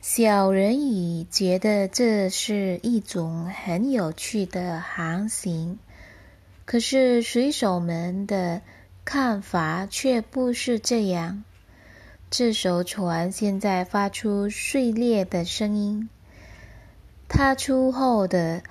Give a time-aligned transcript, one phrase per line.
[0.00, 5.80] 小人鱼觉得这是一种很有趣的航行，
[6.64, 8.62] 可是水手们的
[9.04, 11.42] 看法却不是这样。
[12.30, 16.08] 这艘船现在发出碎裂的声音，
[17.28, 18.62] 它出后的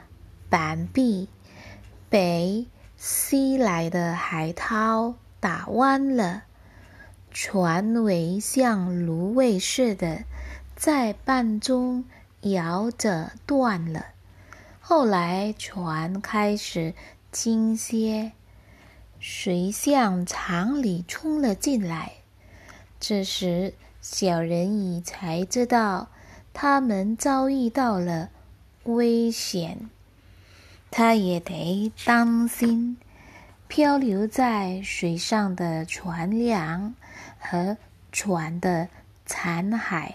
[0.50, 1.28] 板壁
[2.10, 6.44] 被西来的海涛打弯了，
[7.32, 10.24] 船尾像芦苇似的。
[10.78, 12.06] 在半中
[12.42, 14.06] 摇着断了，
[14.80, 16.94] 后来船开始
[17.32, 18.34] 倾斜，
[19.20, 22.12] 水向厂里冲了进来。
[23.00, 26.10] 这时，小人鱼才知道
[26.54, 28.30] 他们遭遇到了
[28.84, 29.90] 危险，
[30.92, 32.98] 他也得当心
[33.68, 36.94] 漂流在水上的船梁
[37.40, 37.78] 和
[38.12, 38.90] 船的
[39.26, 40.12] 残骸。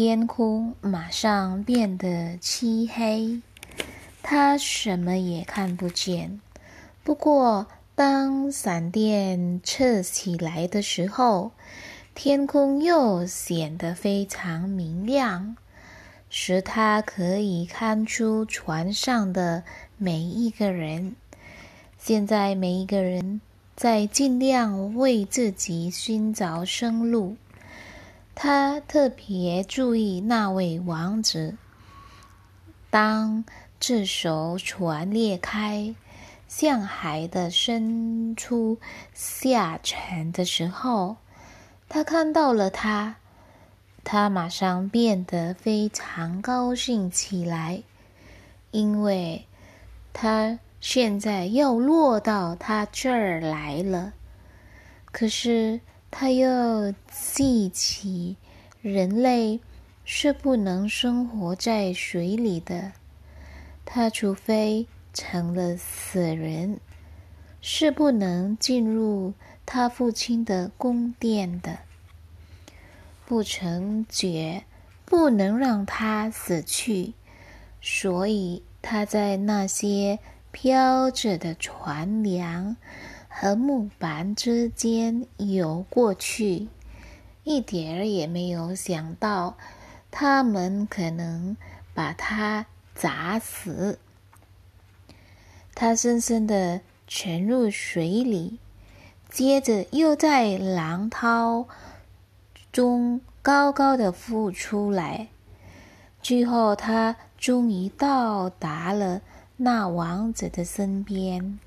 [0.00, 3.42] 天空马上变得漆黑，
[4.22, 6.40] 他什么也看不见。
[7.02, 11.50] 不过，当闪电射起来的时候，
[12.14, 15.56] 天空又显得非常明亮，
[16.30, 19.64] 使他可以看出船上的
[19.96, 21.16] 每一个人。
[21.98, 23.40] 现在，每一个人
[23.74, 27.36] 在尽量为自己寻找生路。
[28.40, 31.56] 他特别注意那位王子。
[32.88, 33.44] 当
[33.80, 35.96] 这艘船裂开，
[36.46, 38.78] 向海的深处
[39.12, 41.16] 下沉的时候，
[41.88, 43.16] 他看到了他。
[44.04, 47.82] 他马上变得非常高兴起来，
[48.70, 49.46] 因为
[50.12, 54.12] 他现在要落到他这儿来了。
[55.10, 55.80] 可是。
[56.10, 58.36] 他又记起，
[58.80, 59.60] 人类
[60.04, 62.92] 是不能生活在水里的。
[63.84, 66.80] 他除非成了死人，
[67.60, 69.34] 是不能进入
[69.64, 71.78] 他父亲的宫殿的。
[73.24, 74.64] 不成觉，
[75.04, 77.12] 不能让他死去，
[77.80, 80.18] 所以他在那些
[80.50, 82.76] 飘着的船梁。
[83.28, 86.68] 和木板之间游过去，
[87.44, 89.56] 一点儿也没有想到
[90.10, 91.56] 他们可能
[91.94, 93.98] 把他砸死。
[95.74, 98.58] 他深深的沉入水里，
[99.30, 101.68] 接着又在浪涛
[102.72, 105.28] 中高高的浮出来，
[106.20, 109.22] 最后他终于到达了
[109.58, 111.60] 那王子的身边。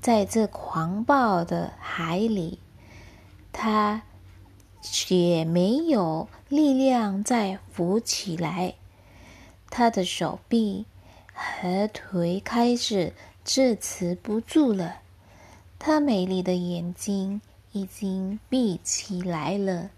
[0.00, 2.60] 在这狂暴的海里，
[3.52, 4.02] 他
[4.80, 8.74] 却没有力量再浮起来。
[9.68, 10.86] 他的手臂
[11.34, 13.12] 和腿开始
[13.44, 15.00] 支持不住了。
[15.78, 17.40] 他美丽的眼睛
[17.72, 19.90] 已经闭起来了。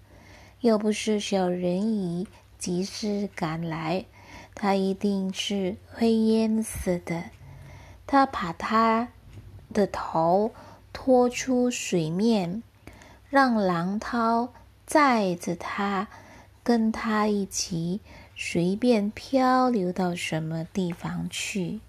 [0.60, 2.26] 要不是小人鱼
[2.58, 4.06] 及时赶来，
[4.54, 7.24] 他一定是会淹死的。
[8.06, 9.08] 他把他。
[9.72, 10.52] 的头
[10.92, 12.62] 拖出水面，
[13.28, 14.52] 让浪涛
[14.86, 16.08] 载着他，
[16.62, 18.00] 跟他一起
[18.36, 21.80] 随便漂流到什么地方去。